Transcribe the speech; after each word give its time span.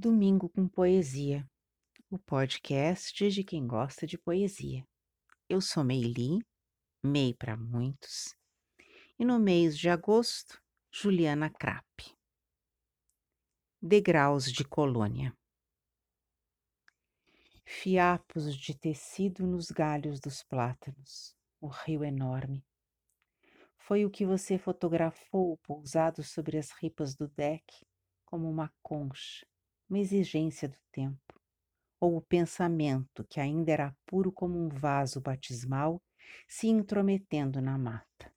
Domingo 0.00 0.48
com 0.48 0.68
Poesia, 0.68 1.44
o 2.08 2.20
podcast 2.20 3.28
de 3.30 3.42
quem 3.42 3.66
gosta 3.66 4.06
de 4.06 4.16
poesia. 4.16 4.86
Eu 5.48 5.60
sou 5.60 5.82
Meili, 5.82 6.38
Mei 7.02 7.34
para 7.34 7.56
muitos, 7.56 8.32
e 9.18 9.24
no 9.24 9.40
mês 9.40 9.76
de 9.76 9.88
agosto, 9.88 10.62
Juliana 10.92 11.50
Krapp. 11.50 11.84
Degraus 13.82 14.52
de 14.52 14.64
colônia. 14.64 15.36
Fiapos 17.66 18.56
de 18.56 18.78
tecido 18.78 19.48
nos 19.48 19.68
galhos 19.68 20.20
dos 20.20 20.44
plátanos, 20.44 21.36
o 21.60 21.66
rio 21.66 22.04
enorme. 22.04 22.64
Foi 23.76 24.04
o 24.04 24.10
que 24.10 24.24
você 24.24 24.58
fotografou 24.58 25.58
pousado 25.64 26.22
sobre 26.22 26.56
as 26.56 26.70
ripas 26.70 27.16
do 27.16 27.26
deck, 27.26 27.84
como 28.24 28.48
uma 28.48 28.72
concha 28.80 29.44
uma 29.88 29.98
exigência 29.98 30.68
do 30.68 30.76
tempo, 30.92 31.40
ou 31.98 32.16
o 32.16 32.22
pensamento 32.22 33.24
que 33.24 33.40
ainda 33.40 33.72
era 33.72 33.96
puro 34.06 34.30
como 34.30 34.58
um 34.58 34.68
vaso 34.68 35.20
batismal 35.20 36.00
se 36.46 36.68
intrometendo 36.68 37.60
na 37.60 37.78
mata. 37.78 38.32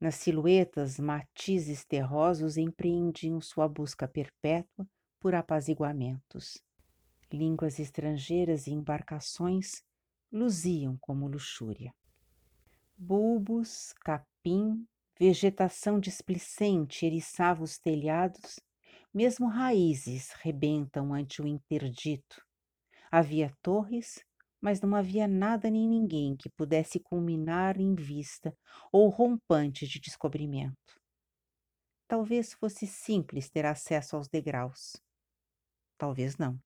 Nas 0.00 0.16
silhuetas, 0.16 0.98
matizes 0.98 1.84
terrosos 1.84 2.56
empreendiam 2.56 3.40
sua 3.40 3.68
busca 3.68 4.08
perpétua 4.08 4.86
por 5.20 5.34
apaziguamentos. 5.34 6.58
Línguas 7.32 7.78
estrangeiras 7.78 8.66
e 8.66 8.72
embarcações 8.72 9.82
luziam 10.30 10.96
como 11.00 11.28
luxúria. 11.28 11.94
Bulbos, 12.96 13.92
capim, 14.00 14.86
vegetação 15.18 16.00
displicente 16.00 17.06
eriçava 17.06 17.62
os 17.62 17.78
telhados 17.78 18.58
mesmo 19.14 19.48
raízes 19.48 20.30
rebentam 20.42 21.12
ante 21.14 21.40
o 21.42 21.46
interdito. 21.46 22.42
Havia 23.10 23.52
torres, 23.62 24.24
mas 24.60 24.80
não 24.80 24.94
havia 24.96 25.28
nada 25.28 25.70
nem 25.70 25.88
ninguém 25.88 26.36
que 26.36 26.50
pudesse 26.50 27.00
culminar 27.00 27.80
em 27.80 27.94
vista 27.94 28.54
ou 28.92 29.08
rompante 29.08 29.86
de 29.86 30.00
descobrimento. 30.00 30.94
Talvez 32.06 32.52
fosse 32.54 32.86
simples 32.86 33.50
ter 33.50 33.66
acesso 33.66 34.14
aos 34.14 34.28
degraus. 34.28 34.92
Talvez 35.98 36.36
não. 36.36 36.58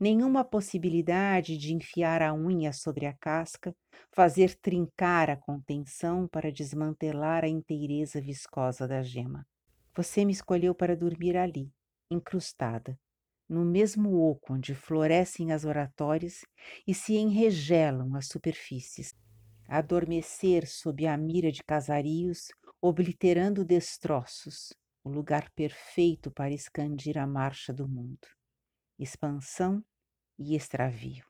Nenhuma 0.00 0.44
possibilidade 0.44 1.56
de 1.58 1.74
enfiar 1.74 2.22
a 2.22 2.34
unha 2.34 2.72
sobre 2.72 3.06
a 3.06 3.14
casca, 3.16 3.74
fazer 4.14 4.56
trincar 4.60 5.30
a 5.30 5.36
contenção 5.36 6.28
para 6.28 6.52
desmantelar 6.52 7.44
a 7.44 7.48
inteireza 7.48 8.20
viscosa 8.20 8.88
da 8.88 9.02
gema. 9.02 9.44
Você 10.00 10.24
me 10.24 10.32
escolheu 10.32 10.74
para 10.74 10.96
dormir 10.96 11.36
ali, 11.36 11.70
incrustada, 12.10 12.98
no 13.46 13.66
mesmo 13.66 14.16
oco 14.16 14.54
onde 14.54 14.74
florescem 14.74 15.52
as 15.52 15.66
oratórias 15.66 16.40
e 16.88 16.94
se 16.94 17.16
enregelam 17.16 18.16
as 18.16 18.26
superfícies, 18.26 19.12
adormecer 19.68 20.66
sob 20.66 21.06
a 21.06 21.18
mira 21.18 21.52
de 21.52 21.62
casarios, 21.62 22.48
obliterando 22.80 23.62
destroços, 23.62 24.72
o 25.04 25.10
lugar 25.10 25.50
perfeito 25.50 26.30
para 26.30 26.50
expandir 26.50 27.18
a 27.18 27.26
marcha 27.26 27.70
do 27.70 27.86
mundo, 27.86 28.26
expansão 28.98 29.84
e 30.38 30.56
extravio. 30.56 31.26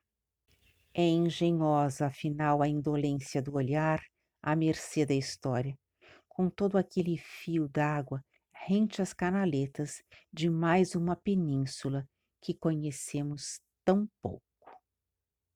É 0.94 1.02
engenhosa, 1.02 2.06
afinal, 2.06 2.62
a 2.62 2.68
indolência 2.68 3.42
do 3.42 3.52
olhar 3.56 4.00
à 4.40 4.54
mercê 4.54 5.04
da 5.04 5.14
história, 5.14 5.76
com 6.28 6.48
todo 6.48 6.78
aquele 6.78 7.18
fio 7.18 7.68
d'água 7.68 8.24
rente 8.66 9.02
às 9.02 9.12
canaletas 9.12 10.02
de 10.32 10.50
mais 10.50 10.94
uma 10.94 11.16
península 11.16 12.06
que 12.42 12.54
conhecemos 12.54 13.60
tão 13.84 14.08
pouco. 14.22 14.49